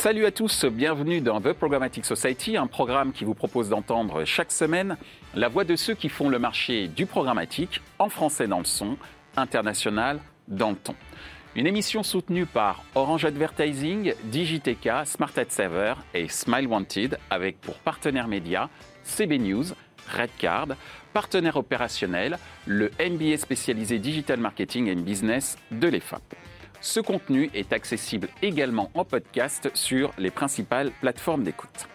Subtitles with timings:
[0.00, 4.50] Salut à tous, bienvenue dans The Programmatic Society, un programme qui vous propose d'entendre chaque
[4.50, 4.96] semaine
[5.34, 8.96] la voix de ceux qui font le marché du programmatique, en français dans le son,
[9.36, 10.94] international dans le ton.
[11.54, 17.74] Une émission soutenue par Orange Advertising, Digiteca, Smart Ad Saver et Smile Wanted, avec pour
[17.74, 18.70] partenaires médias
[19.02, 19.66] CB News,
[20.16, 20.68] Redcard,
[21.12, 26.22] partenaire opérationnel, le MBA spécialisé Digital Marketing and Business de l'EFAP.
[26.82, 31.88] Ce contenu est accessible également en podcast sur les principales plateformes d'écoute.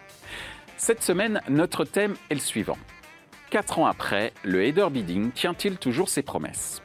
[0.78, 2.78] Cette semaine, notre thème est le suivant.
[3.50, 6.84] Quatre ans après, le header bidding tient-il toujours ses promesses?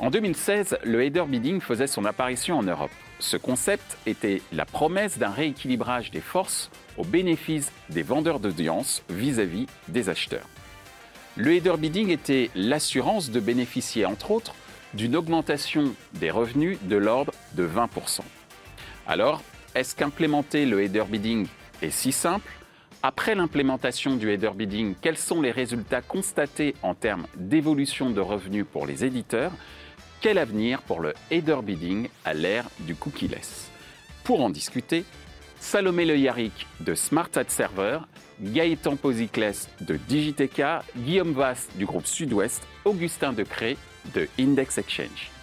[0.00, 2.90] En 2016, le header bidding faisait son apparition en Europe.
[3.20, 9.66] Ce concept était la promesse d'un rééquilibrage des forces au bénéfice des vendeurs d'audience vis-à-vis
[9.86, 10.48] des acheteurs.
[11.36, 14.54] Le header bidding était l'assurance de bénéficier, entre autres,
[14.94, 18.20] d'une augmentation des revenus de l'ordre de 20%.
[19.06, 19.42] Alors,
[19.74, 21.46] est-ce qu'implémenter le header bidding
[21.82, 22.50] est si simple?
[23.02, 28.66] Après l'implémentation du header bidding, quels sont les résultats constatés en termes d'évolution de revenus
[28.70, 29.52] pour les éditeurs?
[30.20, 33.70] Quel avenir pour le header bidding à l'ère du cookie-less?
[34.24, 35.04] Pour en discuter,
[35.60, 38.00] Salomé Le Yarrick de Smart Ad Server,
[38.40, 43.76] Gaëtan Posicles de Digiteca, Guillaume Vasse du groupe Sud-Ouest, Augustin Decré
[44.12, 45.37] de Index Exchange.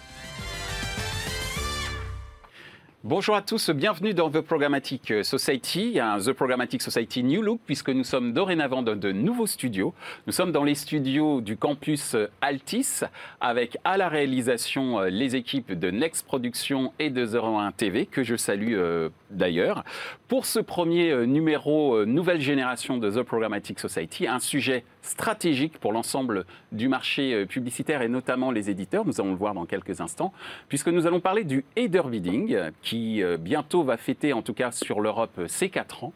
[3.08, 7.90] Bonjour à tous, bienvenue dans The Programmatic Society, un The Programmatic Society New Look, puisque
[7.90, 9.94] nous sommes dorénavant dans de nouveaux studios.
[10.26, 13.02] Nous sommes dans les studios du campus Altis,
[13.40, 18.24] avec à la réalisation euh, les équipes de Next Production et de 01 TV, que
[18.24, 19.84] je salue euh, d'ailleurs.
[20.26, 25.92] Pour ce premier euh, numéro nouvelle génération de The Programmatic Society, un sujet stratégique pour
[25.92, 29.04] l'ensemble du marché publicitaire et notamment les éditeurs.
[29.06, 30.32] Nous allons le voir dans quelques instants,
[30.68, 34.70] puisque nous allons parler du header bidding, qui euh, bientôt va fêter, en tout cas
[34.70, 36.12] sur l'Europe, euh, ses 4 ans.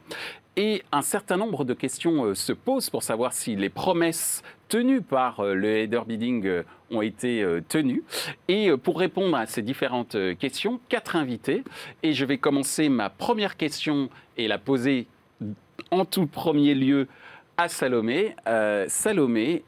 [0.57, 5.03] Et un certain nombre de questions euh, se posent pour savoir si les promesses tenues
[5.03, 8.05] par le header bidding ont été tenues.
[8.47, 11.65] Et pour répondre à ces différentes questions, quatre invités.
[12.05, 15.09] Et je vais commencer ma première question et la poser
[15.91, 17.09] en tout premier lieu
[17.57, 18.37] à Salomé.
[18.87, 19.65] Salomé,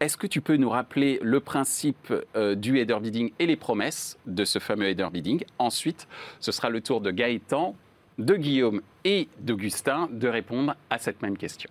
[0.00, 4.18] est-ce que tu peux nous rappeler le principe euh, du header bidding et les promesses
[4.26, 5.44] de ce fameux header bidding?
[5.58, 6.08] Ensuite,
[6.40, 7.74] ce sera le tour de Gaëtan,
[8.18, 11.70] de Guillaume et d'Augustin de répondre à cette même question.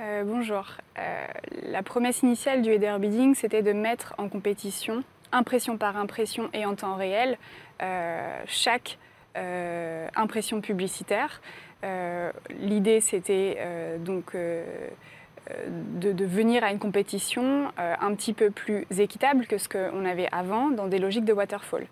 [0.00, 0.66] Euh, bonjour.
[0.98, 1.26] Euh,
[1.62, 6.64] la promesse initiale du header bidding, c'était de mettre en compétition, impression par impression et
[6.64, 7.38] en temps réel,
[8.46, 8.98] chaque
[9.34, 11.42] impression publicitaire.
[12.50, 13.58] L'idée, c'était
[13.98, 14.34] donc
[16.00, 20.28] de, venir à une compétition euh, un petit peu plus équitable que ce qu'on avait
[20.32, 21.86] avant dans des logiques de waterfall.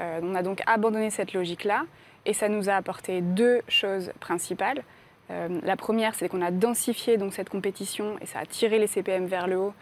[0.00, 1.84] Euh, on a donc abandonné cette logique-là
[2.24, 4.82] et ça nous a apporté deux choses principales.
[5.30, 8.86] Euh, la première, c'est qu'on a densifié donc, cette compétition et ça a tiré les
[8.86, 9.74] CPM vers le haut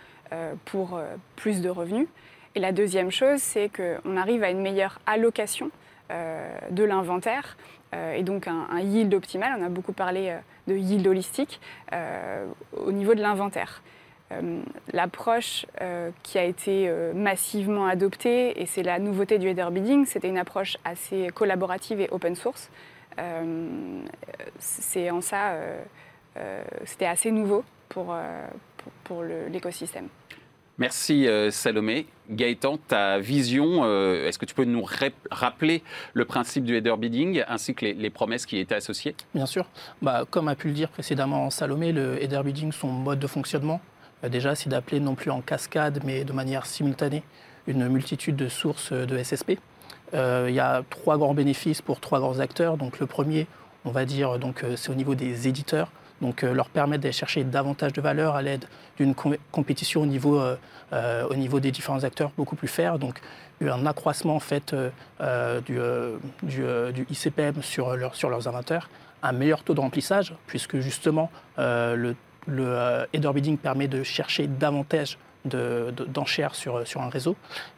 [0.64, 1.00] pour
[1.36, 2.08] plus de revenus.
[2.56, 5.70] Et la deuxième chose, c'est qu'on arrive à une meilleure allocation
[6.10, 7.56] de l'inventaire
[8.16, 9.54] et donc un, yield optimal.
[9.58, 11.60] On a beaucoup parlé de yield holistique
[11.92, 12.46] euh,
[12.76, 13.82] au niveau de l'inventaire.
[14.32, 14.62] Euh,
[14.92, 20.28] l'approche euh, qui a été massivement adoptée, et c'est la nouveauté du header bidding, c'était
[20.28, 22.70] une approche assez collaborative et open source.
[24.58, 25.54] c'est en ça,
[26.84, 28.16] c'était assez nouveau pour,
[29.04, 30.08] pour l'écosystème.
[30.78, 32.06] Merci euh, Salomé.
[32.30, 34.84] Gaëtan, ta vision, euh, est-ce que tu peux nous
[35.30, 35.82] rappeler
[36.14, 39.14] le principe du header bidding ainsi que les, promesses qui étaient associées?
[39.34, 39.66] Bien sûr.
[40.02, 43.80] Bah, comme a pu le dire précédemment Salomé, le header bidding, son mode de fonctionnement,
[44.24, 47.22] euh, déjà, c'est d'appeler non plus en cascade, mais de manière simultanée,
[47.68, 49.58] une multitude de sources de SSP.
[50.12, 52.76] Il y a trois grands bénéfices pour trois grands acteurs.
[52.76, 53.48] Donc le premier,
[53.84, 55.90] on va dire, donc c'est au niveau des éditeurs
[56.24, 58.64] donc euh, leur permettre d'aller chercher davantage de valeur à l'aide
[58.96, 59.14] d'une
[59.52, 60.56] compétition au niveau, euh,
[60.94, 62.98] euh, au niveau des différents acteurs beaucoup plus fair.
[62.98, 63.20] Donc
[63.62, 64.74] un accroissement en fait
[65.66, 65.78] du,
[66.42, 68.90] du, ICPM sur, leurs inventaires,
[69.22, 72.14] un meilleur taux de remplissage, puisque justement le,
[72.46, 77.36] le header bidding permet de chercher davantage d'enchères sur, un réseau.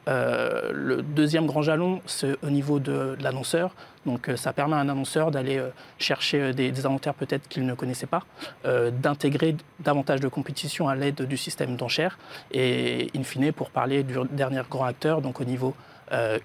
[0.09, 3.75] Euh, le deuxième grand jalon, c'est au niveau de, l'annonceur.
[4.05, 7.75] Donc euh, ça permet à un annonceur d'aller euh, chercher des, inventaires peut-être qu'il ne
[7.75, 8.23] connaissait pas,
[8.65, 12.19] d'intégrer davantage de compétition à l'aide du système d'enchères
[12.53, 15.75] et in fine pour parler du dernier grand acteur, donc au niveau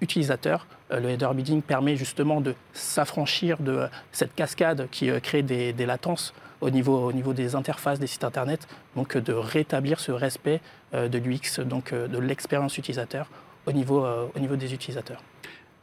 [0.00, 0.66] utilisateur,
[1.00, 6.70] le header bidding permet justement de s'affranchir de cette cascade qui crée des, latences au
[6.70, 8.66] niveau, au niveau des interfaces des sites Internet,
[8.96, 10.60] donc de rétablir ce respect
[10.94, 13.28] euh, de l'UX, donc euh, de l'expérience utilisateur
[13.66, 15.22] au niveau, euh, au niveau des utilisateurs.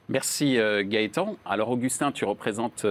[0.07, 1.35] Merci Gaëtan.
[1.45, 2.83] Alors Augustin, tu représentes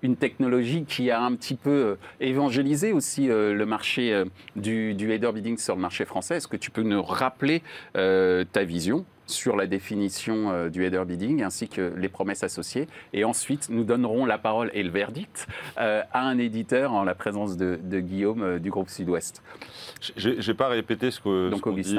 [0.00, 4.24] une technologie qui a un petit peu évangélisé aussi le marché
[4.54, 6.36] du, du header bidding sur le marché français.
[6.36, 7.62] Est-ce que tu peux nous rappeler
[7.92, 9.04] ta vision?
[9.26, 12.88] Sur la définition euh, du header bidding ainsi que les promesses associées.
[13.12, 15.46] Et ensuite, nous donnerons la parole et le verdict
[15.78, 19.42] euh, à un éditeur en la présence de, Guillaume euh, du groupe Sud-Ouest.
[20.16, 21.98] Je n'ai pas répété ce qu'on dit.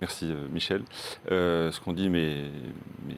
[0.00, 0.82] merci Michel.
[1.28, 2.44] ce qu'on dit mais
[3.06, 3.16] mes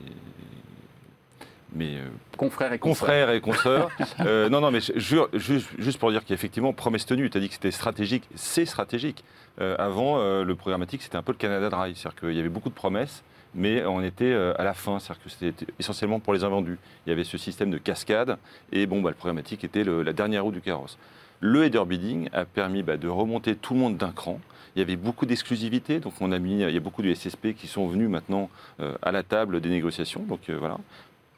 [2.37, 3.91] confrères et confrères et consoeurs.
[4.21, 8.29] non, non, mais juste, pour dire qu'effectivement, promesse tenue, tu as dit que c'était stratégique,
[8.35, 9.25] c'est stratégique.
[9.61, 11.95] Euh, avant, euh, le programmatique, c'était un peu le Canada Dry.
[11.95, 13.23] C'est-à-dire qu'il y avait beaucoup de promesses,
[13.55, 14.99] mais on était euh, à la fin.
[14.99, 16.79] C'est-à-dire que c'était essentiellement pour les invendus.
[17.07, 18.37] Il y avait ce système de cascade,
[18.73, 20.99] et bon, bah, le programmatique était la dernière roue du carrosse.
[21.41, 24.41] Le header bidding a permis bah, de remonter tout le monde d'un cran.
[24.75, 27.55] Il y avait beaucoup d'exclusivité, donc on a mis, il y a beaucoup de SSP
[27.57, 30.23] qui sont venus maintenant à la table des négociations.
[30.25, 30.77] Donc voilà,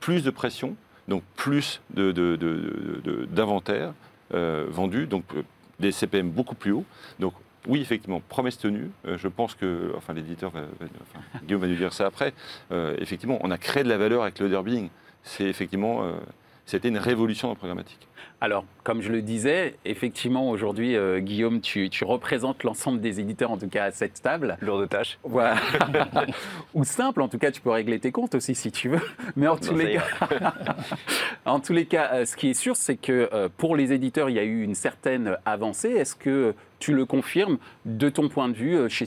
[0.01, 3.93] plus de pression, donc plus d'inventaire
[4.33, 5.25] de, vendus, donc
[5.81, 6.87] des CPM beaucoup plus hauts.
[7.19, 7.35] Donc
[7.69, 8.91] oui, effectivement, promesse tenue.
[9.07, 10.63] Euh, je pense que, enfin, l'éditeur, va,
[11.45, 12.33] Guillaume va nous dire ça après.
[12.73, 14.49] Euh, effectivement, on a créé de la valeur avec le.
[15.23, 16.13] C'est effectivement, euh,
[16.69, 18.07] c'était une révolution dans la programmatique.
[18.41, 23.69] Alors, comme je le disais, effectivement, aujourd'hui, Guillaume, tu, représentes l'ensemble des éditeurs, en tout
[23.69, 24.57] cas à cette table.
[24.61, 25.19] Lourde tâche.
[25.25, 25.57] Voilà.
[26.75, 29.01] Ou simple, en tout cas, tu peux régler tes comptes aussi si tu veux.
[29.35, 30.55] Mais en tous les cas,
[31.47, 34.41] en tous les cas, ce qui est sûr, c'est que pour les éditeurs, il y
[34.41, 35.89] a eu une certaine avancée.
[35.89, 39.07] Est-ce que tu le confirmes de ton point de vue euh, chez,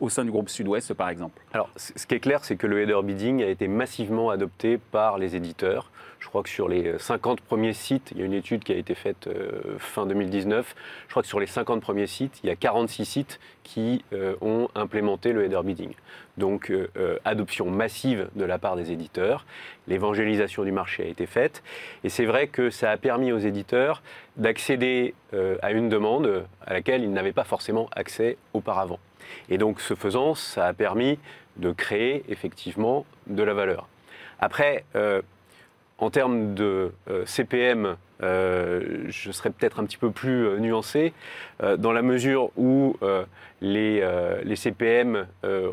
[0.00, 1.40] au sein du groupe Sud-Ouest, par exemple?
[1.52, 5.18] Alors, ce qui est clair, c'est que le header bidding a été massivement adopté par
[5.18, 5.90] les éditeurs.
[6.20, 8.76] Je crois que sur les 50 premiers sites, il y a une étude qui a
[8.76, 10.74] été faite euh, fin 2019,
[11.06, 14.34] je crois que sur les 50 premiers sites, il y a 46 sites qui euh,
[14.40, 15.92] ont implémenté le header bidding.
[16.36, 16.72] Donc
[17.26, 19.44] adoption massive de la part des éditeurs,
[19.88, 21.62] l'évangélisation du marché a été faite,
[22.02, 24.02] et c'est vrai que ça a permis aux éditeurs
[24.38, 25.12] d'accéder
[25.60, 29.00] à une demande à laquelle ils n'avaient pas forcément accès auparavant.
[29.48, 31.18] Et donc, ce faisant, ça a permis
[31.56, 33.88] de créer effectivement de la valeur.
[34.38, 35.22] Après, euh,
[36.00, 41.12] en termes de euh, CPM, euh, je serais peut-être un petit peu plus nuancé,
[41.78, 42.96] dans la mesure où
[43.60, 44.02] les,
[44.44, 45.26] les, CPM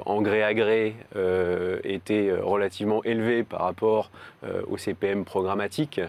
[0.06, 0.95] en gré à gré
[1.83, 4.12] étaient relativement élevés par rapport
[4.68, 6.01] aux CPM programmatiques.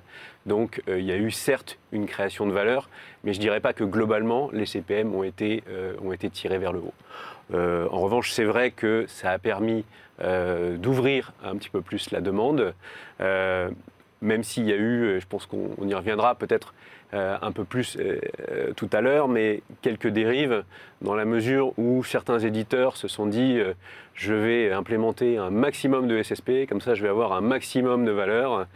[0.46, 2.88] Donc il y a eu certes une création de valeur,
[3.22, 5.62] mais je ne dirais pas que globalement les CPM ont été,
[6.02, 6.94] ont été tirés vers le haut.
[7.54, 9.84] Euh, en revanche, c'est vrai que ça a permis
[10.20, 12.74] euh, d'ouvrir un petit peu plus la demande,
[13.20, 13.70] euh,
[14.20, 16.74] même s'il y a eu, je pense qu'on y reviendra peut-être
[17.12, 17.96] un peu plus
[18.76, 20.62] tout à l'heure, mais quelques dérives
[21.00, 23.60] dans la mesure où certains éditeurs se sont dit
[24.12, 28.10] je vais implémenter un maximum de SSP, comme ça je vais avoir un maximum de
[28.10, 28.66] valeur.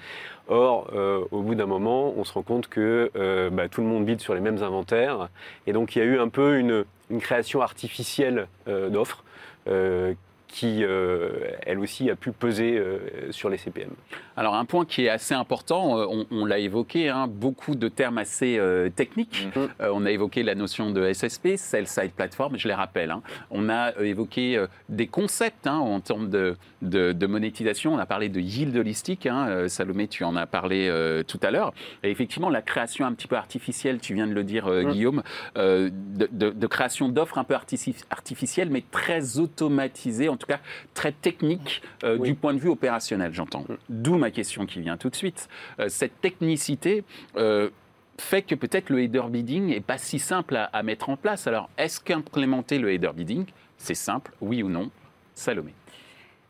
[0.48, 0.90] Or,
[1.30, 3.10] au bout d'un moment, on se rend compte que
[3.52, 5.28] bah, tout le monde bide sur les mêmes inventaires.
[5.66, 6.84] Et donc, il y a eu un peu une,
[7.20, 9.24] création artificielle euh, d'offres
[9.68, 10.14] euh,
[10.52, 11.30] qui, euh,
[11.62, 12.98] elle aussi, a pu peser euh,
[13.30, 13.88] sur les CPM.
[14.36, 18.18] Alors, un point qui est assez important, euh, on, l'a évoqué, hein, beaucoup de termes
[18.18, 18.60] assez
[18.94, 19.48] techniques.
[19.56, 19.68] Mhm.
[19.80, 23.10] on a évoqué la notion de SSP, Sell-Side Platform, je les rappelle.
[23.10, 23.22] Hein.
[23.50, 27.94] On a évoqué des concepts hein, en termes de, de, monétisation.
[27.94, 29.26] On a parlé de yield holistique.
[29.68, 30.92] Salomé, tu en as parlé
[31.26, 31.72] tout à l'heure.
[32.02, 34.92] Et effectivement, la création un petit peu artificielle, tu viens de le dire, mhm.
[34.92, 35.22] Guillaume,
[35.56, 40.60] de, de, création d'offres un peu artificielles, mais très automatisées, en tout cas
[40.94, 43.64] très technique euh, du point de vue opérationnel, j'entends.
[43.68, 43.76] Mm.
[43.88, 45.48] D'où ma question qui vient tout de suite.
[45.78, 47.04] Euh, cette technicité
[47.36, 47.70] euh,
[48.18, 51.46] fait que peut-être le header bidding n'est pas si simple à, mettre en place.
[51.46, 53.46] Alors, est-ce qu'implémenter le header bidding,
[53.78, 54.90] c'est simple, oui ou non?
[55.34, 55.72] Salomé.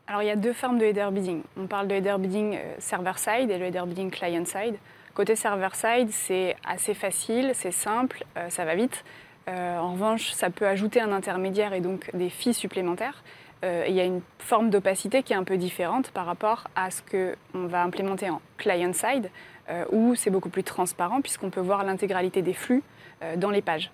[0.07, 1.41] Alors, il y a deux formes de header bidding.
[1.55, 4.75] On parle de header bidding server-side et le header bidding client-side.
[5.13, 9.05] Côté server-side, c'est assez facile, c'est simple, ça va vite.
[9.47, 13.23] en revanche, ça peut ajouter un intermédiaire et donc des fees supplémentaires.
[13.63, 16.91] Euh, il y a une forme d'opacité qui est un peu différente par rapport à
[16.91, 19.29] ce qu'on va implémenter en client-side,
[19.69, 22.83] euh, où c'est beaucoup plus transparent puisqu'on peut voir l'intégralité des flux
[23.23, 23.89] euh, dans les pages.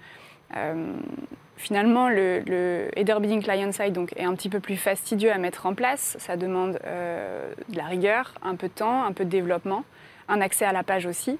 [1.57, 6.15] finalement, le, header bidding client-side est un petit peu plus fastidieux à mettre en place.
[6.19, 9.83] Ça demande de la rigueur, un peu de temps, un peu de développement,
[10.27, 11.37] un accès à la page aussi.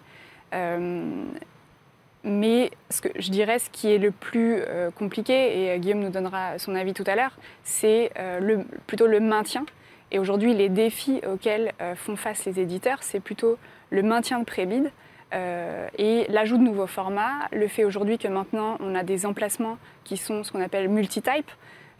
[2.23, 6.01] Mais ce que je dirais, ce qui est le plus euh, compliqué, et euh, Guillaume
[6.01, 9.65] nous donnera son avis tout à l'heure, c'est euh, plutôt le maintien.
[10.11, 13.59] Et aujourd'hui, les défis auxquels font face les éditeurs, c'est plutôt
[13.91, 14.91] le maintien de pré-bid
[15.31, 17.47] et l'ajout de nouveaux formats.
[17.51, 21.51] Le fait aujourd'hui que maintenant, on a des emplacements qui sont ce qu'on appelle multi-type.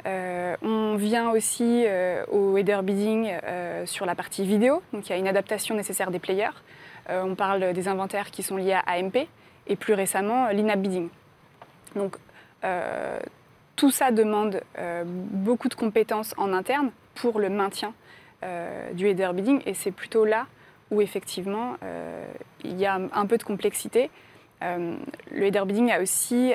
[0.08, 1.86] on vient aussi
[2.32, 3.32] au header bidding
[3.86, 6.58] sur la partie vidéo, donc il y a une adaptation nécessaire des players.
[7.10, 9.28] on parle des inventaires qui sont liés à AMP
[9.70, 11.10] et plus récemment l'in-app bidding.
[11.96, 12.18] Donc
[13.78, 14.62] tout ça demande
[15.08, 17.94] beaucoup de compétences en interne pour le maintien
[18.94, 20.48] du header bidding et c'est plutôt là
[20.92, 21.78] où effectivement
[22.66, 24.10] il y a un peu de complexité.
[24.62, 24.98] le
[25.42, 26.54] header bidding a aussi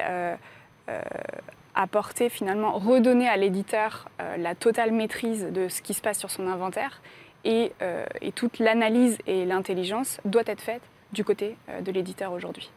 [1.74, 6.30] apporté finalement, redonner à l'éditeur euh, la totale maîtrise de ce qui se passe sur
[6.30, 7.00] son inventaire
[7.44, 12.70] et, euh, toute l'analyse et l'intelligence doit être faite du côté euh, de l'éditeur aujourd'hui.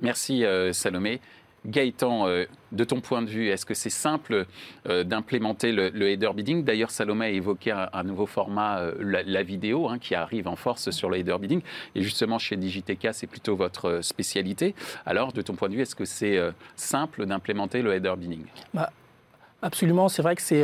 [0.00, 1.20] Merci Salomé.
[1.66, 4.46] Gaëtan, euh, de ton point de vue, est-ce que c'est simple
[4.86, 6.62] euh, d'implémenter le, header bidding?
[6.64, 10.90] D'ailleurs, Salomé a évoqué un, nouveau format, euh, la, vidéo, hein, qui arrive en force
[10.90, 11.62] sur le header bidding.
[11.94, 14.74] Et justement, chez Digiteka, c'est plutôt votre spécialité.
[15.06, 16.38] Alors, de ton point de vue, est-ce que c'est
[16.76, 18.44] simple d'implémenter le header bidding?
[18.72, 18.90] Bah,
[19.62, 20.08] Absolument.
[20.08, 20.62] C'est vrai que c'est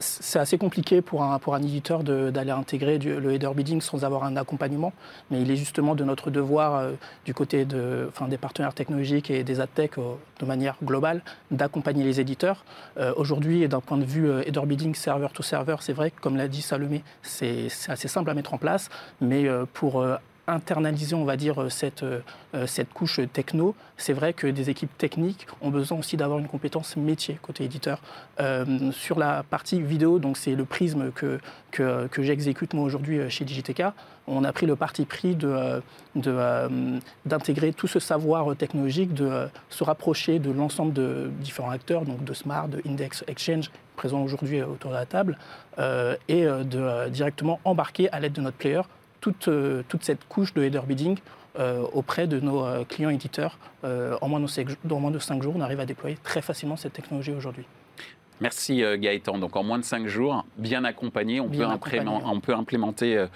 [0.00, 4.92] c'est assez compliqué pour un, éditeur d'aller intégrer le header bidding sans avoir un accompagnement,
[5.30, 6.92] mais il est justement de notre devoir euh,
[7.26, 12.02] du côté de, enfin, des partenaires technologiques et des adtech euh, de manière globale d'accompagner
[12.02, 12.64] les éditeurs.
[12.98, 16.36] Euh, aujourd'hui, d'un point de vue header bidding serveur to server, c'est vrai que comme
[16.36, 18.88] l'a dit Salomé, c'est assez simple à mettre en place,
[19.20, 20.04] mais pour
[20.50, 22.20] internaliser, on va dire, euh, cette, euh,
[22.66, 26.96] cette couche techno, c'est vrai que des équipes techniques ont besoin aussi d'avoir une compétence
[26.96, 28.00] métier côté éditeur.
[28.40, 31.38] Euh, sur la partie vidéo, donc c'est le prisme que,
[31.70, 33.94] que, j'exécute moi aujourd'hui chez Digiteka,
[34.26, 35.82] on a pris le parti pris d'intégrer
[36.14, 42.24] de, d'intégrer tout ce savoir technologique, de se rapprocher de l'ensemble de différents acteurs, donc
[42.24, 45.38] de Smart, de Index Exchange, présents aujourd'hui autour de la table,
[46.28, 48.82] et de directement embarquer à l'aide de notre player
[49.48, 51.18] euh, toute, cette couche de header bidding
[51.58, 53.58] euh, auprès de nos euh, clients éditeurs.
[53.82, 57.32] en, moins de, moins de 5 jours, on arrive à déployer très facilement cette technologie
[57.32, 57.64] aujourd'hui.
[58.40, 59.36] Merci Gaëtan.
[59.36, 63.26] Donc en moins de 5 jours, bien accompagné, on, peut, on peut, implémenter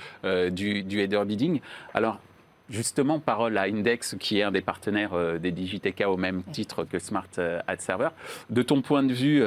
[0.51, 1.61] du, du, header bidding.
[1.93, 2.19] Alors
[2.71, 6.99] justement, parole à Index, qui est un des partenaires des Digiteka au même titre que
[6.99, 7.29] Smart
[7.67, 8.09] Ad Server.
[8.49, 9.45] De ton point de vue,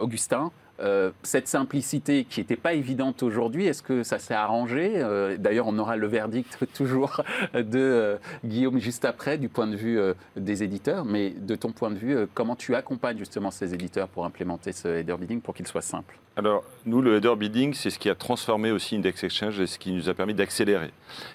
[0.00, 4.92] Augustin, euh, cette simplicité qui n'était pas évidente aujourd'hui, est-ce que ça s'est arrangé?
[4.96, 7.22] Euh, D'ailleurs, on aura le verdict toujours
[7.54, 9.98] de euh, Guillaume juste après, du point de vue
[10.36, 11.04] des éditeurs.
[11.04, 14.88] Mais de ton point de vue, comment tu accompagnes justement ces éditeurs pour implémenter ce
[14.88, 16.18] header bidding pour qu'il soit simple?
[16.36, 19.78] Alors, nous, le header bidding, c'est ce qui a transformé aussi Index Exchange et ce
[19.78, 20.90] qui nous a permis d'accélérer.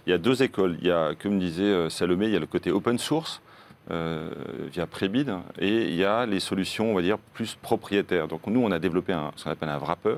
[0.06, 0.78] Il y a deux écoles.
[0.82, 3.42] Il y a, comme disait Salomé, il y a le côté open source
[3.90, 8.28] via Prebid, et il y a les solutions, on va dire, plus propriétaires.
[8.28, 10.16] Donc nous, on a développé un, ce qu'on appelle un wrapper,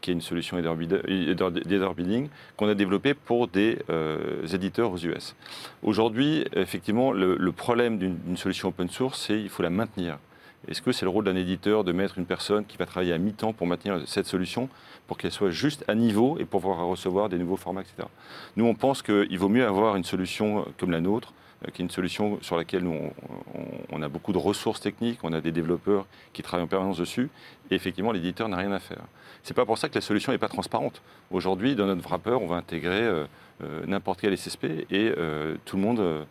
[0.00, 5.34] qui est une solution d'header bidding qu'on a développé pour des euh, éditeurs aux US.
[5.82, 10.18] Aujourd'hui, effectivement, le, problème d'une solution open source, c'est qu'il faut la maintenir.
[10.68, 13.18] Est-ce que c'est le rôle d'un éditeur de mettre une personne qui va travailler à
[13.18, 14.68] mi-temps pour maintenir cette solution,
[15.06, 18.08] pour qu'elle soit juste à niveau et pour pouvoir recevoir des nouveaux formats, etc.
[18.56, 21.84] Nous, on pense qu'il vaut mieux avoir une solution comme la nôtre, euh, qui est
[21.84, 23.12] une solution sur laquelle nous,
[23.90, 27.28] on, a beaucoup de ressources techniques, on a des développeurs qui travaillent en permanence dessus,
[27.70, 29.02] et effectivement, l'éditeur n'a rien à faire.
[29.42, 31.02] C'est pas pour ça que la solution n'est pas transparente.
[31.30, 33.26] Aujourd'hui, dans notre wrapper, on va intégrer euh,
[33.62, 35.12] euh, n'importe quel SSP et
[35.66, 36.26] tout le monde,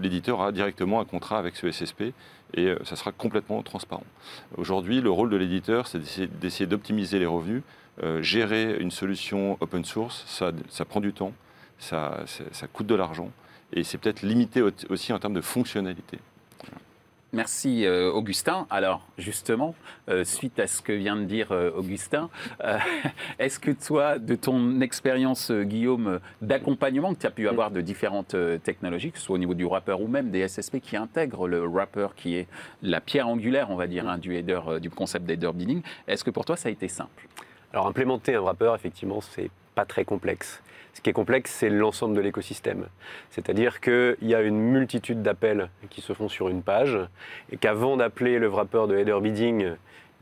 [0.00, 2.12] l'éditeur a directement un contrat avec ce SSP
[2.54, 4.04] et ça sera complètement transparent.
[4.56, 6.00] Aujourd'hui, le rôle de l'éditeur, c'est
[6.40, 7.62] d'essayer d'optimiser les revenus.
[8.20, 11.32] gérer une solution open source, ça, prend du temps,
[11.78, 12.26] ça
[12.72, 13.30] coûte de l'argent
[13.72, 16.18] et c'est peut-être limité aussi en termes de fonctionnalité.
[17.34, 18.66] Merci euh, Augustin.
[18.68, 19.74] Alors justement,
[20.10, 22.28] euh, suite à ce que vient de dire euh, Augustin,
[23.38, 28.36] est-ce que toi, de ton expérience, Guillaume, d'accompagnement que tu as pu avoir de différentes
[28.62, 31.66] technologies, que ce soit au niveau du wrapper ou même des SSP qui intègrent le
[31.66, 32.48] wrapper qui est
[32.82, 36.30] la pierre angulaire, on va dire, hein, du, header, du concept d'header bidding, est-ce que
[36.30, 37.28] pour toi ça a été simple?
[37.72, 40.62] Alors implémenter un wrapper, effectivement, c'est pas très complexe.
[40.94, 42.86] Ce qui est complexe, c'est l'ensemble de l'écosystème.
[43.30, 46.98] C'est-à-dire qu'il y a une multitude d'appels qui se font sur une page
[47.50, 49.72] et qu'avant d'appeler le wrapper de header bidding,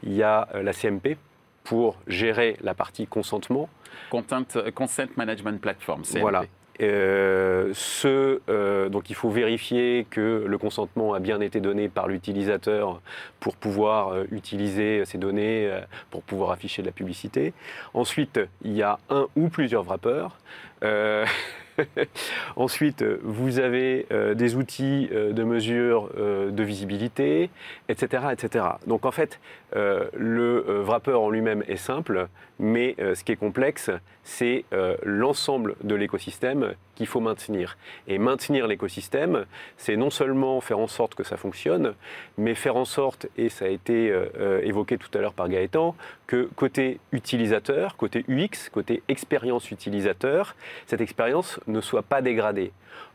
[0.02, 1.16] il y a euh, la CMP
[1.64, 3.68] pour gérer la partie consentement.
[4.10, 6.20] Content, Consent Management Platform, CMP.
[6.20, 6.44] Voilà.
[6.80, 12.08] Euh, ce, euh, donc il faut vérifier que le consentement a bien été donné par
[12.08, 13.02] l'utilisateur
[13.38, 15.70] pour pouvoir euh, utiliser ces données,
[16.10, 17.52] pour pouvoir afficher de la publicité.
[17.92, 20.38] Ensuite, il y a un ou plusieurs wrappers.
[22.56, 27.50] Ensuite, vous avez des outils de mesure de visibilité,
[27.88, 28.64] etc., etc.
[28.86, 29.40] Donc en fait,
[29.74, 33.90] le wrapper en lui-même est simple, mais ce qui est complexe,
[34.24, 34.64] c'est
[35.04, 37.78] l'ensemble de l'écosystème qu'il faut maintenir.
[38.08, 39.46] Et maintenir l'écosystème,
[39.78, 41.94] c'est non seulement faire en sorte que ça fonctionne,
[42.36, 45.48] mais faire en sorte, et ça a été euh, euh, évoqué tout à l'heure par
[45.48, 45.96] Gaëtan,
[46.26, 50.54] que côté utilisateur, côté UX, côté expérience utilisateur,
[50.86, 52.72] cette expérience ne soit pas dégradé.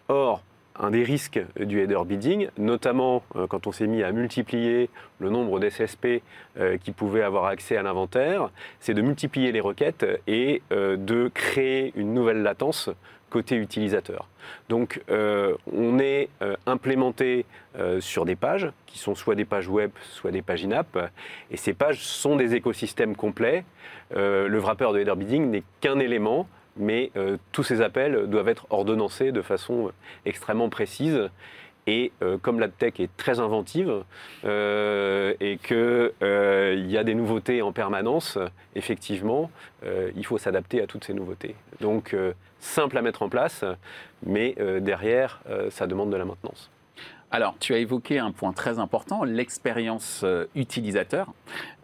[0.08, 0.42] Or,
[0.80, 5.30] un des risques du header bidding, notamment euh, quand on s'est mis à multiplier le
[5.30, 6.22] nombre d'SSP
[6.58, 11.30] euh, qui pouvaient avoir accès à l'inventaire, c'est de multiplier les requêtes et euh, de
[11.34, 12.90] créer une nouvelle latence
[13.30, 14.30] côté utilisateur.
[14.70, 16.30] Donc on est
[16.66, 17.46] implémenté
[18.00, 21.12] sur des pages qui sont soit des pages web, soit des pages in-app,
[21.52, 23.66] et ces pages sont des écosystèmes complets.
[24.12, 28.68] le wrapper de header bidding n'est qu'un élément mais euh, tous ces appels doivent être
[28.70, 29.92] ordonnancés de façon
[30.26, 31.30] extrêmement précise.
[31.88, 34.04] Et euh, comme la tech est très inventive
[34.44, 38.40] euh, et qu'il y a des nouveautés en permanence,
[38.76, 39.52] effectivement,
[40.16, 41.56] il faut s'adapter à toutes ces nouveautés.
[41.80, 42.16] Donc,
[42.60, 43.64] simple à mettre en place,
[44.26, 46.72] mais derrière, ça demande de la maintenance.
[47.36, 51.34] Alors, tu as évoqué un point très important, l'expérience euh, utilisateur.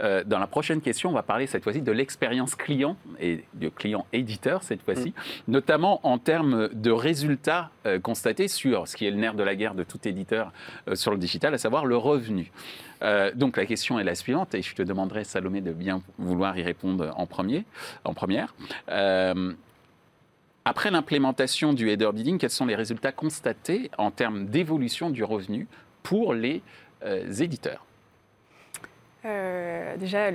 [0.01, 3.67] Euh, dans la prochaine question, on va parler cette fois-ci de l'expérience client et de
[3.67, 5.51] client éditeur cette fois-ci, mm.
[5.51, 9.55] notamment en termes de résultats euh, constatés sur ce qui est le nerf de la
[9.55, 10.53] guerre de tout éditeur
[10.93, 12.51] sur le digital, à savoir le revenu.
[13.35, 16.63] donc la question est la suivante, et je te demanderai, Salomé, de bien vouloir y
[16.63, 17.65] répondre en premier,
[18.05, 18.53] en première.
[20.63, 25.67] Après l'implémentation du header bidding, quels sont les résultats constatés en termes d'évolution du revenu
[26.03, 26.61] pour les
[27.03, 27.85] euh, éditeurs?
[29.23, 30.29] Euh, déjà,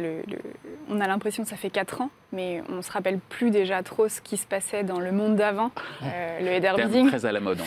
[0.89, 3.83] on a l'impression que ça fait 4 ans, mais on ne se rappelle plus déjà
[3.83, 5.71] trop ce qui se passait dans le monde d'avant,
[6.03, 7.09] euh, le header bidding.
[7.09, 7.59] très à la mode.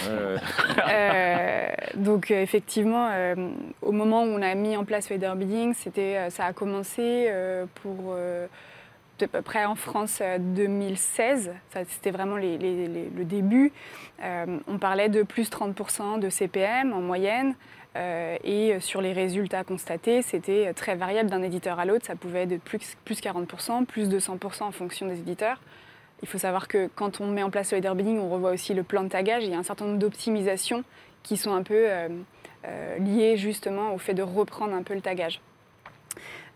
[1.96, 3.10] donc effectivement,
[3.82, 5.74] au moment où on a mis en place le header bidding,
[6.30, 7.30] ça a commencé
[7.75, 8.16] pour
[9.24, 11.52] à peu près en France 2016.
[11.76, 13.72] Euh, c'était vraiment le début.
[14.22, 17.56] Euh, on parlait de plus 30% de CPM en moyenne.
[17.96, 22.06] Euh, et sur les résultats constatés, c'était très variable d'un éditeur à l'autre.
[22.06, 25.60] Ça pouvait être de plus, plus 40%, plus de 100% en fonction des éditeurs.
[26.22, 28.74] Il faut savoir que quand on met en place le header bidding, on revoit aussi
[28.74, 29.43] le plan de tagage.
[29.43, 30.84] Il y a un certain nombre d'optimisations
[31.24, 31.88] qui sont un peu
[33.00, 35.41] liées justement au fait de reprendre un peu le tagage.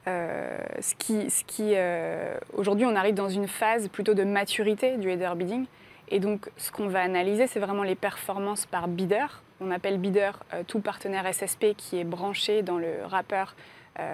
[0.07, 4.97] Euh, ce qui, ce qui euh, aujourd'hui, on arrive dans une phase plutôt de maturité
[4.97, 5.65] du header bidding.
[6.09, 9.25] Et donc, ce qu'on va analyser, c'est vraiment les performances par bidder.
[9.61, 13.45] On appelle bidder euh, tout partenaire SSP qui est branché dans le wrapper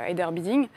[0.07, 0.67] header bidding.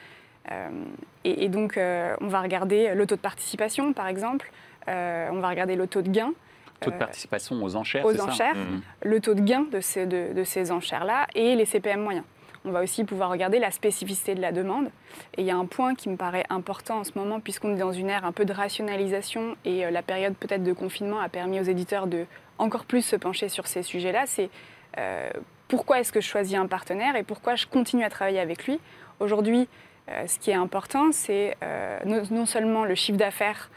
[1.24, 4.50] Et, donc, on va regarder le taux de participation, par exemple.
[4.86, 6.32] on va regarder le taux de gain.
[6.80, 8.80] Taux de participation aux enchères, Aux enchères, mmh.
[9.02, 12.24] le taux de gain de ces, de ces enchères-là et les CPM moyens.
[12.64, 14.86] On va aussi pouvoir regarder la spécificité de la demande.
[15.36, 17.78] Et il y a un point qui me paraît important en ce moment, puisqu'on est
[17.78, 21.28] dans une ère un peu de rationalisation et euh, la période peut-être de confinement a
[21.28, 22.26] permis aux éditeurs de
[22.58, 24.24] encore plus se pencher sur ces sujets-là.
[24.26, 24.48] C'est
[24.98, 25.30] euh,
[25.66, 28.78] pourquoi est-ce que je choisis un partenaire et pourquoi je continue à travailler avec lui?
[29.18, 29.68] Aujourd'hui,
[30.08, 31.56] euh, ce qui est important, c'est
[32.04, 33.70] non seulement le chiffre d'affaires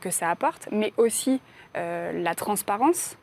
[0.00, 1.40] que ça apporte, mais aussi
[1.74, 3.18] la transparence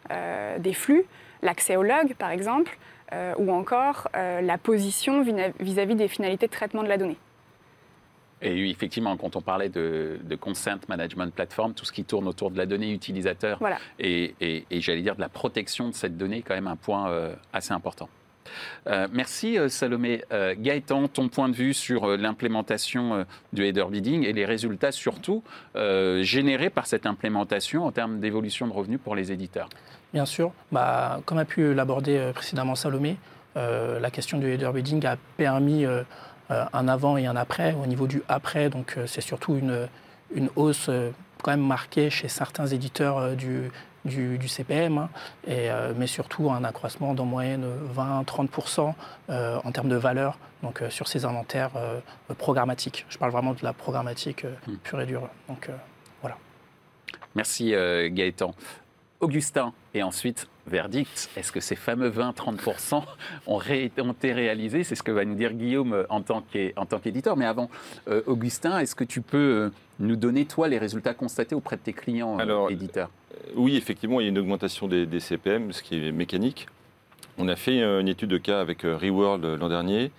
[0.60, 1.06] des flux,
[1.42, 2.78] l'accès au log, par exemple,
[3.14, 5.24] euh, ou encore euh, la position
[5.60, 7.18] vis-à-vis des finalités de traitement de la donnée.
[8.42, 12.58] Et effectivement, quand on parlait de, consent management platform, tout ce qui tourne autour de
[12.58, 13.60] la donnée utilisateur
[14.00, 17.36] et, j'allais dire de la protection de cette donnée, est quand même un point euh,
[17.52, 18.08] assez important.
[19.12, 20.24] Merci Salomé.
[20.58, 25.44] Gaëtan, ton point de vue sur l'implémentation du header bidding et les résultats surtout
[25.76, 29.70] générés par cette implémentation en termes d'évolution de revenus pour les éditeurs?
[30.14, 30.52] Bien sûr.
[30.72, 33.18] Bah, comme a pu l'aborder euh, précédemment Salomé,
[33.58, 36.04] euh, la question du header bidding a permis euh,
[36.50, 37.76] un avant et un après.
[37.82, 39.60] Au niveau du après, donc c'est surtout
[40.34, 40.90] une hausse
[41.44, 43.70] quand même marquée chez certains éditeurs du,
[44.06, 45.10] du, CPM, hein,
[45.48, 48.94] et, mais surtout un accroissement d'en moyenne 20-30%
[49.30, 51.72] en termes de valeur donc, sur ces inventaires
[52.38, 53.06] programmatiques.
[53.10, 54.76] Je parle vraiment de la programmatique hmm.
[54.84, 55.30] pure et dure.
[55.48, 55.70] Donc,
[56.22, 56.38] voilà.
[57.36, 58.54] Merci Gaëtan.
[59.20, 63.04] Augustin, et ensuite, verdict, est-ce que ces fameux 20-30%
[63.48, 64.84] ont, été réalisés?
[64.84, 67.36] C'est ce que va nous dire Guillaume euh, en tant qu'éditeur.
[67.36, 67.70] Mais avant,
[68.08, 71.82] euh, Augustin, est-ce que tu peux euh, nous donner, toi, les résultats constatés auprès de
[71.82, 72.38] tes clients
[72.70, 73.10] éditeurs?
[73.56, 76.68] Oui, effectivement, il y a une augmentation des, des, CPM, ce qui est mécanique.
[77.38, 80.12] On a fait une étude de cas avec Reworld l'an dernier.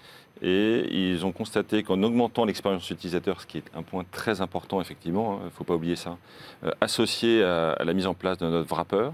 [0.43, 4.81] Et ils ont constaté qu'en augmentant l'expérience utilisateur, ce qui est un point très important
[4.81, 6.17] effectivement, il hein, ne faut pas oublier ça,
[6.65, 9.11] euh, associé à, la mise en place de notre wrapper,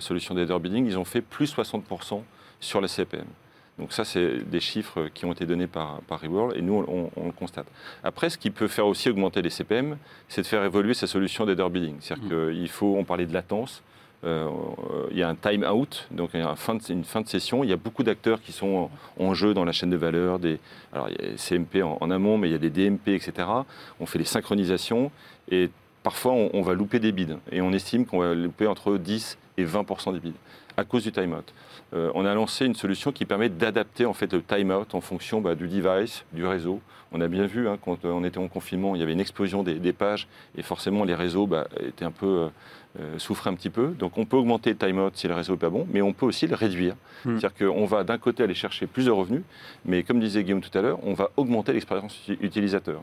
[0.00, 2.22] solution d'header bidding, ils ont fait plus 60%
[2.60, 3.26] sur la CPM.
[3.78, 7.24] Donc ça, c'est des chiffres qui ont été donnés par, par Reworld et nous, on,
[7.26, 7.66] le constate.
[8.02, 11.44] Après, ce qui peut faire aussi augmenter les CPM, c'est de faire évoluer sa solution
[11.44, 11.96] d'header bidding.
[12.00, 12.52] C'est-à-dire mmh.
[12.52, 13.82] qu'il faut, on parlait de latence,
[14.24, 14.48] euh,
[15.10, 16.54] il y a un time out, donc il y a
[16.88, 17.62] une fin de session.
[17.62, 20.38] Il y a beaucoup d'acteurs qui sont en, jeu dans la chaîne de valeur.
[20.38, 20.58] Des,
[20.92, 23.48] alors il y a CMP en, amont, mais il y a des DMP, etc.
[24.00, 25.10] On fait des synchronisations
[25.50, 25.70] et
[26.02, 27.36] parfois on, va louper des bids.
[27.52, 30.38] Et on estime qu'on va louper entre 10 et 20% d'EBITDA
[30.76, 31.44] à cause du timeout.
[31.94, 35.40] Euh, on a lancé une solution qui permet d'adapter en fait le timeout en fonction
[35.40, 36.80] bah, du device, du réseau.
[37.12, 39.62] On a bien vu hein, quand on était en confinement, il y avait une explosion
[39.62, 42.48] des, pages et forcément les réseaux bah, étaient un peu euh,
[43.00, 43.88] euh, souffraient un petit peu.
[43.88, 46.26] Donc on peut augmenter le timeout si le réseau n'est pas bon, mais on peut
[46.26, 46.94] aussi le réduire.
[47.24, 47.38] Hmm.
[47.38, 49.42] C'est-à-dire qu'on va d'un côté aller chercher plus de revenus,
[49.84, 53.02] mais comme disait Guillaume tout à l'heure, on va augmenter l'expérience utilisateur.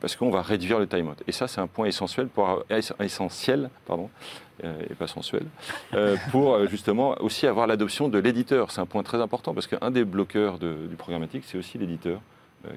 [0.00, 1.16] Parce qu'on va réduire le timeout.
[1.26, 2.64] Et ça, c'est un point essentiel, pour,
[3.00, 4.10] essentiel pardon,
[4.64, 5.42] euh, et pas sensuel,
[5.94, 8.70] euh, pour euh, justement aussi avoir l'adoption de l'éditeur.
[8.70, 12.20] C'est un point très important parce qu'un des bloqueurs du programmatique, c'est aussi l'éditeur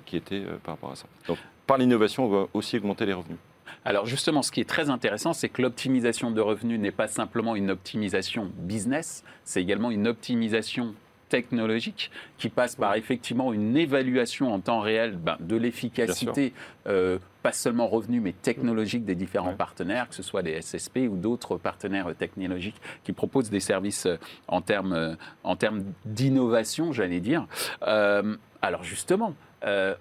[0.07, 1.05] qui était par rapport à ça.
[1.27, 3.37] Donc par l'innovation, on va aussi augmenter les revenus.
[3.83, 7.55] Alors justement, ce qui est très intéressant, c'est que l'optimisation de revenus n'est pas simplement
[7.55, 10.95] une optimisation business, c'est également une optimisation
[11.29, 16.53] technologique qui passe par effectivement une évaluation en temps réel ben, de l'efficacité,
[16.87, 21.17] euh, pas seulement revenu, mais technologique des différents partenaires, que ce soit des SSP ou
[21.17, 27.19] d'autres partenaires technologiques qui proposent des services euh, en termes, euh, en termes d'innovation, j'allais
[27.19, 27.47] dire.
[27.81, 29.33] alors justement,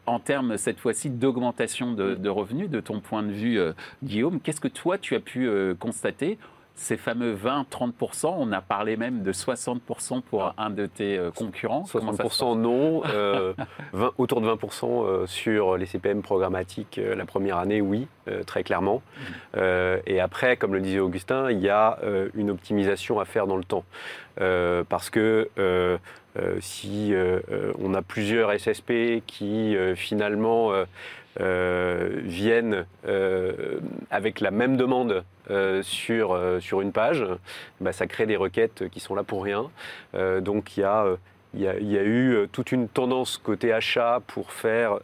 [0.06, 3.58] en termes cette fois-ci d'augmentation de, de, revenus, de ton point de vue,
[4.02, 6.38] Guillaume, qu'est-ce que toi tu as pu constater
[6.76, 10.54] ces fameux 20-30%, on a parlé même de 60% pour ah.
[10.58, 11.84] un de tes euh, concurrents.
[11.84, 13.54] 60% non, euh,
[14.18, 18.08] autour de 20% euh, sur les CPM programmatiques la première année, oui,
[18.46, 19.02] très clairement.
[19.54, 19.58] Mmh.
[20.06, 21.98] et après, comme le disait Augustin, il y a
[22.34, 23.84] une optimisation à faire dans le temps.
[24.88, 25.48] parce que
[26.60, 27.14] si
[27.78, 30.72] on a plusieurs SSP qui finalement
[31.38, 32.86] viennent
[34.10, 37.22] avec la même demande euh, sur, euh, sur une page,
[37.78, 39.70] bah, ça crée des requêtes qui sont là pour rien.
[40.14, 41.04] Euh, donc il y a
[41.56, 44.98] il y, a, il y, a, eu toute une tendance côté achat pour faire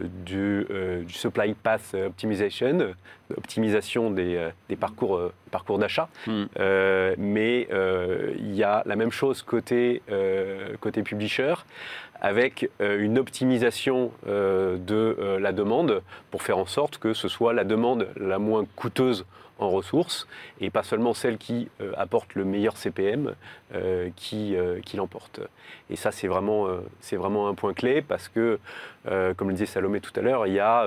[0.00, 0.64] du,
[1.04, 2.94] du, supply path optimization,
[3.36, 6.08] optimisation des, des parcours, parcours d'achat.
[6.28, 6.44] Hmm.
[7.18, 7.66] mais
[8.38, 10.02] il y a la même chose côté,
[10.78, 11.54] côté publisher
[12.22, 18.06] avec une optimisation de la demande pour faire en sorte que ce soit la demande
[18.16, 19.26] la moins coûteuse
[19.62, 20.26] en ressources
[20.60, 23.34] et pas seulement celle qui euh, apporte le meilleur CPM
[23.74, 25.40] euh, qui, euh, qui l'emporte.
[25.90, 26.68] Et ça, c'est vraiment,
[27.00, 28.58] c'est vraiment un point clé parce que,
[29.04, 30.86] comme le disait Salomé tout à l'heure, il y a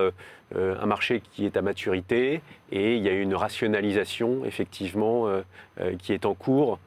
[0.54, 2.40] un marché qui est à maturité
[2.72, 5.28] et il y a une rationalisation effectivement
[6.00, 6.80] qui est en cours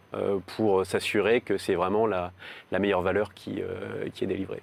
[0.58, 2.32] pour s'assurer que c'est vraiment la,
[2.71, 4.62] meilleure valeur qui est délivrée.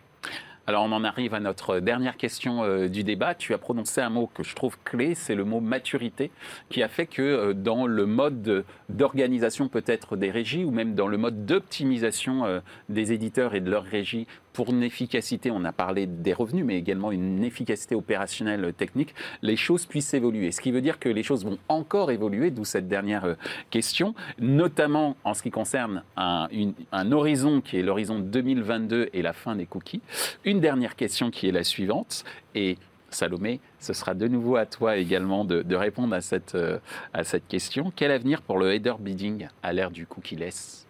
[0.68, 3.36] Alors on en arrive à notre dernière question euh, du débat.
[3.36, 6.32] Tu as prononcé un mot que je trouve clé, c'est le mot maturité,
[6.70, 11.06] qui a fait que euh, dans le mode d'organisation peut-être des régies ou même dans
[11.06, 14.26] le mode d'optimisation euh, des éditeurs et de leurs régies
[14.56, 19.54] pour une efficacité, on a parlé des revenus, mais également une efficacité opérationnelle technique, les
[19.54, 20.50] choses puissent évoluer.
[20.50, 23.36] Ce qui veut dire que les choses vont encore évoluer, d'où cette dernière
[23.68, 26.48] question, notamment en ce qui concerne un,
[26.90, 30.00] un horizon qui est l'horizon 2022 et la fin des cookies.
[30.46, 32.78] Une dernière question qui est la suivante, et
[33.10, 36.78] Salomé, ce sera de nouveau à toi également de, répondre à cette, euh,
[37.12, 37.92] à cette question.
[37.94, 40.85] Quel avenir pour le header bidding à l'ère du cookie-less?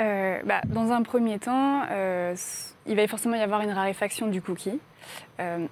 [0.00, 2.34] Euh, bah, dans un premier temps, euh,
[2.86, 4.80] il va forcément y avoir une raréfaction du cookie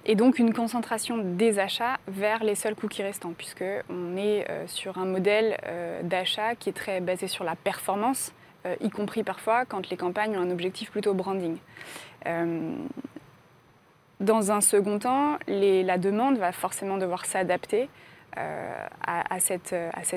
[0.05, 5.05] et donc une concentration des achats vers les seuls cookies restants, puisqu'on est sur un
[5.05, 5.57] modèle
[6.03, 8.31] d'achat qui est très basé sur la performance
[8.65, 11.57] euh, y compris parfois quand les campagnes ont un objectif plutôt branding.
[12.27, 12.71] Euh,
[14.19, 17.89] dans un second temps, la demande va forcément devoir s'adapter
[18.37, 19.73] euh, à, cette,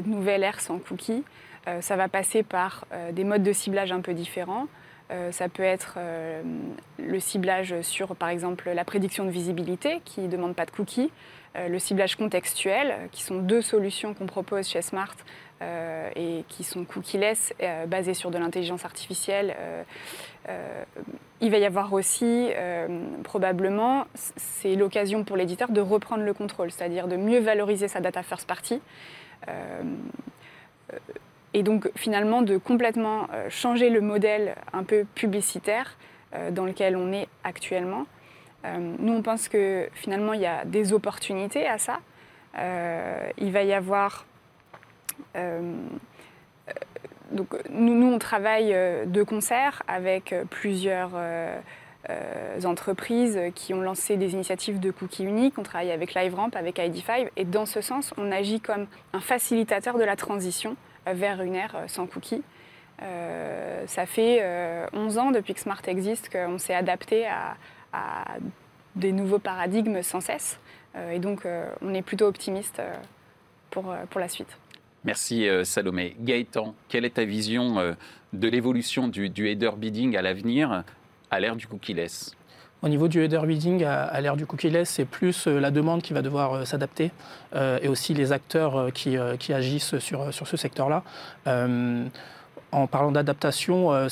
[0.06, 1.24] nouvelle ère sans cookies.
[1.80, 4.66] ça va passer par des modes de ciblage un peu différents.
[5.30, 5.98] Ça peut être
[6.98, 11.10] le ciblage sur, par exemple, la prédiction de visibilité qui ne demande pas de cookies,
[11.54, 15.14] le ciblage contextuel, qui sont deux solutions qu'on propose chez Smart
[15.62, 19.56] euh, et qui sont cookie-less, euh, basés sur de l'intelligence artificielle.
[20.50, 20.84] Euh,
[21.40, 22.50] il va y avoir aussi,
[23.24, 28.22] probablement, c'est l'occasion pour l'éditeur de reprendre le contrôle, c'est-à-dire de mieux valoriser sa data
[28.22, 28.80] first party.
[31.56, 35.96] Et donc, finalement, de complètement changer le modèle un peu publicitaire
[36.50, 38.06] dans lequel on est actuellement.
[38.98, 42.00] nous, on pense que finalement, il y a des opportunités à ça.
[43.38, 44.26] il va y avoir
[45.36, 45.72] euh,
[47.30, 51.12] donc, nous, on travaille euh, de concert avec euh, plusieurs
[52.64, 55.58] entreprises qui ont lancé des initiatives de cookies uniques.
[55.58, 59.98] On travaille avec LiveRamp, avec ID5, et dans ce sens, on agit comme un facilitateur
[59.98, 62.42] de la transition vers une ère sans cookies.
[62.98, 64.42] ça fait
[64.92, 67.56] 11 ans depuis que Smart existe qu'on s'est adapté à,
[68.94, 70.58] des nouveaux paradigmes sans cesse.
[71.12, 71.46] et donc,
[71.82, 72.82] on est plutôt optimiste
[73.70, 74.58] pour, pour la suite.
[75.04, 76.16] Merci Salomé.
[76.20, 77.96] Gaëtan, quelle est ta vision
[78.32, 80.84] de l'évolution du, du header bidding à l'avenir
[81.30, 82.36] à l'ère du cookie-less?
[82.82, 86.22] Au niveau du header bidding, à, l'ère du cookie-less, c'est plus la demande qui va
[86.22, 87.10] devoir s'adapter
[87.54, 91.02] et aussi les acteurs qui, agissent sur, sur ce secteur-là.
[91.46, 94.08] en parlant d'adaptation,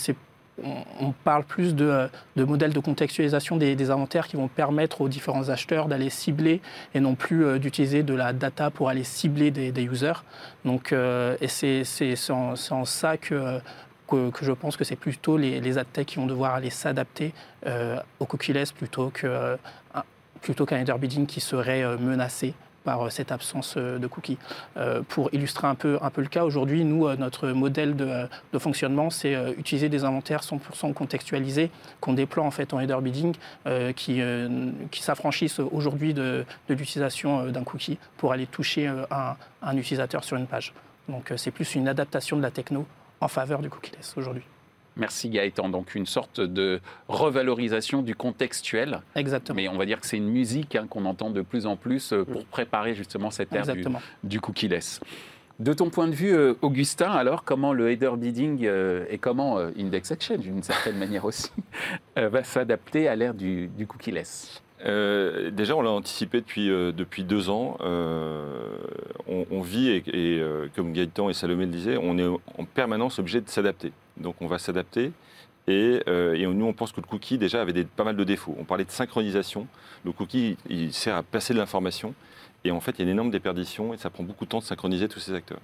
[0.62, 5.88] on parle plus de, modèles de contextualisation des, inventaires qui vont permettre aux différents acheteurs
[5.88, 6.60] d'aller cibler
[6.94, 10.24] et non plus euh, d'utiliser de la data pour aller cibler des, users.
[10.64, 11.84] Donc, euh, c'est
[12.30, 13.60] en, ça que,
[14.06, 17.32] que, je pense que c'est plutôt les, les adtech qui vont devoir aller s'adapter
[17.66, 19.56] euh, au cookieless plutôt qu'un
[20.40, 24.38] plutôt qu'un header bidding qui serait menacé par euh, cette absence euh, de cookies.
[24.76, 29.10] Euh, pour illustrer un peu, un peu le cas, aujourd'hui, nous, notre modèle de, fonctionnement,
[29.10, 33.34] c'est utiliser des inventaires 100% contextualisés qu'on déploie en fait en header bidding,
[33.96, 34.20] qui,
[34.90, 40.46] qui s'affranchissent aujourd'hui de, l'utilisation d'un cookie pour aller toucher un, un utilisateur sur une
[40.46, 40.72] page.
[41.08, 42.86] Donc c'est plus une adaptation de la techno
[43.24, 44.42] en faveur du cookieless aujourd'hui.
[44.96, 45.70] Merci Gaëtan.
[45.70, 49.00] Donc une sorte de revalorisation du contextuel.
[49.16, 49.56] Exactement.
[49.56, 52.12] Mais on va dire que c'est une musique hein, qu'on entend de plus en plus
[52.12, 53.84] euh, pour préparer justement cette ère du,
[54.22, 55.00] du, cookie-less.
[55.58, 59.56] De ton point de vue, euh, Augustin, alors comment le header bidding euh, et comment
[59.58, 61.50] Index Exchange, d'une certaine manière aussi,
[62.16, 67.78] va s'adapter à l'ère du, du cookie-less déjà, on l'a anticipé depuis, depuis deux ans.
[69.26, 70.42] on, vit, et,
[70.76, 73.92] comme Gaëtan et Salomé le disaient, on est en permanence obligé de s'adapter.
[74.16, 75.12] Donc on va s'adapter.
[75.68, 78.56] Euh, et, nous, on pense que le cookie, déjà, avait pas mal de défauts.
[78.58, 79.66] On parlait de synchronisation.
[80.04, 82.14] Le cookie, il sert à passer de l'information.
[82.64, 84.60] Et en fait, il y a une énorme déperdition et ça prend beaucoup de temps
[84.60, 85.60] de synchroniser tous ces acteurs.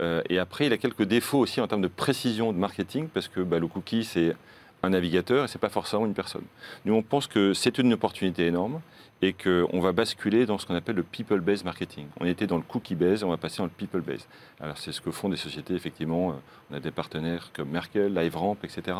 [0.00, 3.26] Euh, et après, il a quelques défauts aussi en termes de précision de marketing, parce
[3.26, 4.36] que bah, le cookie, c'est
[4.82, 6.44] un navigateur et ce n'est pas forcément une personne.
[6.84, 8.80] Nous, on pense que c'est une opportunité énorme
[9.20, 12.06] et qu'on va basculer dans ce qu'on appelle le people-based marketing.
[12.20, 14.28] On était dans le cookie-based, on va passer dans le people-based.
[14.60, 16.34] Alors c'est ce que font des sociétés, effectivement, euh,
[16.70, 18.96] on a des partenaires comme Merkel, LiveRamp, etc.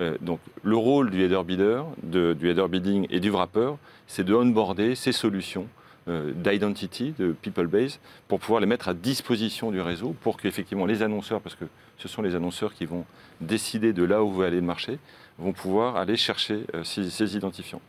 [0.00, 3.72] Euh, donc le rôle du header bidder, du header bidding et du wrapper,
[4.06, 5.68] c'est de onboarder ces solutions
[6.08, 11.02] euh, d'identity, de people-based, pour pouvoir les mettre à disposition du réseau, pour qu'effectivement les
[11.02, 11.66] annonceurs, parce que
[12.02, 13.04] ce sont les annonceurs qui vont
[13.40, 14.98] décider de là où va aller le marché,
[15.38, 17.80] vont pouvoir aller chercher ces identifiants.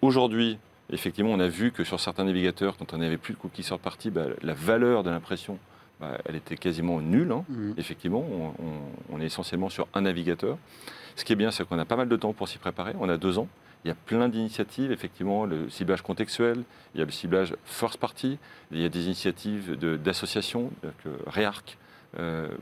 [0.00, 0.58] Aujourd'hui,
[0.90, 3.78] effectivement, on a vu que sur certains navigateurs, quand on n'avait plus de cookies sur
[3.78, 5.58] partie, bah, la valeur de l'impression,
[6.00, 7.32] bah, elle était quasiment nulle.
[7.32, 7.44] Hein.
[7.48, 7.72] Mmh.
[7.76, 8.24] Effectivement,
[9.10, 10.56] on, est essentiellement sur un navigateur.
[11.16, 12.94] Ce qui est bien, c'est qu'on a pas mal de temps pour s'y préparer.
[13.00, 13.48] On a deux ans.
[13.84, 17.98] Il y a plein d'initiatives, effectivement, le ciblage contextuel, il y a le ciblage first
[17.98, 18.38] party,
[18.72, 20.72] il y a des initiatives d'associations,
[21.26, 21.87] REARC, euh,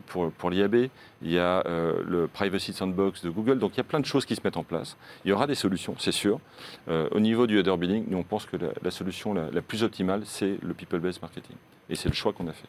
[0.06, 0.88] pour, pour l'IAB,
[1.22, 4.06] il y a euh, le Privacy Sandbox de Google, donc il y a plein de
[4.06, 4.96] choses qui se mettent en place.
[5.24, 6.40] Il y aura des solutions, c'est sûr.
[6.88, 10.22] Euh, au niveau du header bidding, nous on pense que la, solution la, plus optimale,
[10.24, 11.56] c'est le people-based marketing.
[11.88, 12.68] Et c'est le choix qu'on a fait.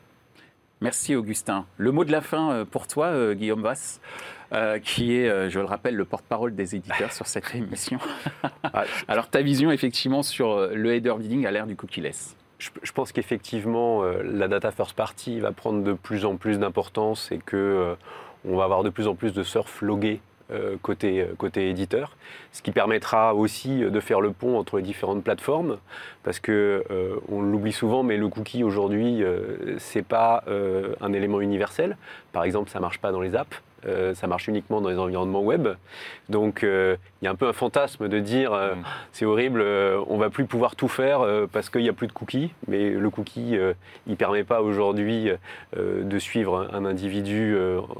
[0.79, 1.65] Merci Augustin.
[1.77, 3.99] Le mot de la fin pour toi, Guillaume Vass,
[4.83, 7.97] qui est, je le rappelle, le porte-parole des éditeurs sur cette émission.
[8.63, 13.11] Ah, Alors ta vision effectivement sur le header bidding à l'ère du cookie-less je, pense
[13.11, 17.55] qu'effectivement, euh, la data first party va prendre de plus en plus d'importance et que
[17.55, 17.95] euh,
[18.47, 22.15] on va avoir de plus en plus de surf logués euh, côté, côté éditeur,
[22.51, 25.77] ce qui permettra aussi de faire le pont entre les différentes plateformes,
[26.23, 26.83] parce que
[27.29, 29.23] on l'oublie souvent, mais le cookie aujourd'hui,
[29.77, 30.45] c'est pas
[31.01, 31.97] un élément universel.
[32.31, 33.61] Par exemple, ça marche pas dans les apps.
[33.85, 35.67] Euh, ça marche uniquement dans les environnements web.
[36.29, 38.83] Donc euh, il y a un peu un fantasme de dire euh, mm.
[39.11, 39.63] c'est horrible,
[40.07, 42.53] on va plus pouvoir tout faire parce qu'il n'y a plus de cookies.
[42.67, 43.55] Mais le cookie,
[44.07, 45.31] il permet pas aujourd'hui
[45.75, 47.57] de suivre un individu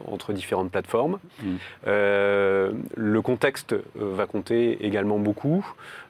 [0.08, 1.20] entre différentes plateformes.
[1.42, 1.56] Mm.
[1.86, 5.66] le contexte va compter également beaucoup,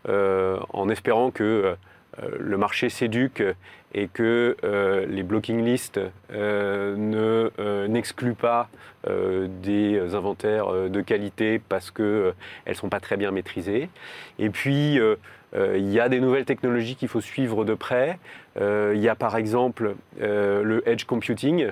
[0.07, 1.75] en espérant que
[2.39, 3.43] le marché s'éduque
[3.93, 5.99] et que euh, les blocking lists
[6.31, 8.69] euh, euh, n'excluent pas
[9.63, 12.33] des inventaires de qualité parce qu'elles
[12.67, 13.87] ne sont pas très bien maîtrisées.
[14.37, 14.99] Et puis,
[15.55, 18.19] il y a des nouvelles technologies qu'il faut suivre de près.
[18.59, 21.67] Il y a par exemple le edge computing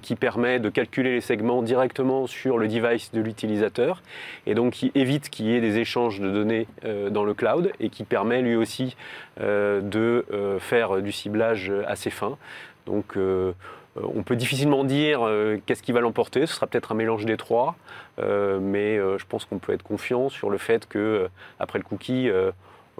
[0.00, 4.00] qui permet de calculer les segments directement sur le device de l'utilisateur
[4.46, 6.68] et donc qui évite qu'il y ait des échanges de données
[7.10, 8.96] dans le cloud et qui permet lui aussi
[9.40, 10.24] de
[10.60, 11.55] faire du ciblage
[11.86, 12.36] assez fin.
[12.86, 15.28] Donc on peut difficilement dire
[15.66, 17.76] qu'est-ce qui va l'emporter, ce sera peut-être un mélange des trois,
[18.18, 22.30] mais je pense qu'on peut être confiant sur le fait que après le cookie,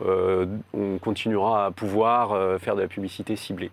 [0.02, 3.70] euh, on continuera à pouvoir euh, faire de la publicité ciblée.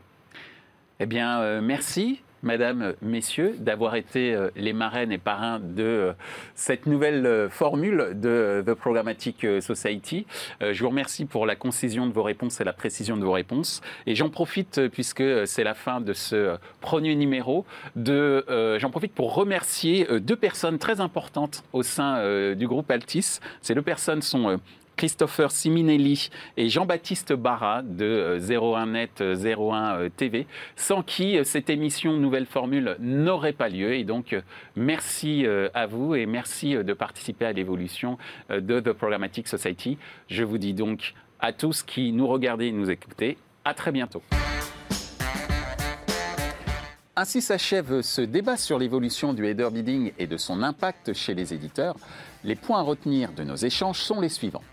[0.99, 6.13] Eh bien, euh, merci Mesdames, Messieurs, d'avoir été euh, les marraines et parrains de euh,
[6.55, 10.25] cette nouvelle euh, formule de The Programmatic Society.
[10.59, 13.81] Je vous remercie pour la concision de vos réponses et la précision de vos réponses.
[14.07, 20.07] Et j'en profite, puisque c'est la fin de ce premier numéro, j'en profite pour remercier
[20.19, 23.39] deux personnes très importantes au sein du groupe Altis.
[23.61, 24.59] Ces deux personnes sont
[24.95, 31.69] Christopher Siminelli et Jean-Baptiste Barra de 01net euh, 01 euh, TV, sans qui euh, cette
[31.69, 33.93] émission Nouvelle Formule n'aurait pas lieu.
[33.93, 34.35] Et donc,
[34.75, 38.17] merci à vous et merci de participer à l'évolution
[38.49, 39.97] de The Programmatic Society.
[40.27, 44.21] Je vous dis donc à tous qui nous regardez et nous écoutez, à très bientôt.
[47.15, 51.53] Ainsi s'achève ce débat sur l'évolution du header bidding et de son impact chez les
[51.53, 51.95] éditeurs.
[52.43, 54.63] Les points à retenir de nos échanges sont les suivants.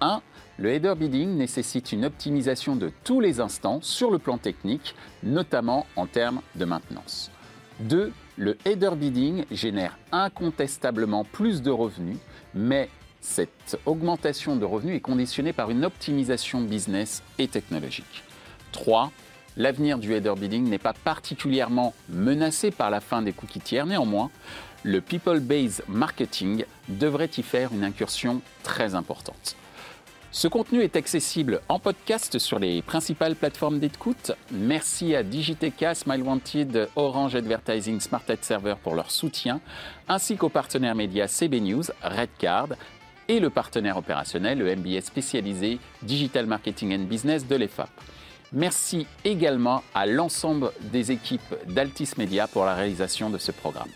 [0.00, 0.22] 1.
[0.58, 5.86] Le header bidding nécessite une optimisation de tous les instants sur le plan technique, notamment
[5.96, 7.30] en termes de maintenance.
[7.80, 8.12] 2.
[8.36, 12.18] Le header bidding génère incontestablement plus de revenus,
[12.54, 12.88] mais
[13.20, 18.22] cette augmentation de revenus est conditionnée par une optimisation business et technologique.
[18.72, 19.10] 3.
[19.56, 24.30] L'avenir du header bidding n'est pas particulièrement menacé par la fin des cookies tiers, néanmoins,
[24.82, 29.56] le people-based marketing devrait y faire une incursion très importante.
[30.32, 34.30] Ce contenu est accessible en podcast sur les principales plateformes d'écoute.
[34.52, 39.60] Merci à Digiteka, Smile Wanted, Orange Advertising, Smart Ad Server pour leur soutien,
[40.06, 42.68] ainsi qu'aux partenaires médias CB News, Redcard
[43.26, 47.90] et le partenaire opérationnel, le MBS spécialisé Digital Marketing and Business de l'EFAP.
[48.52, 53.88] Merci également à l'ensemble des équipes d'Altis Media pour la réalisation de ce programme.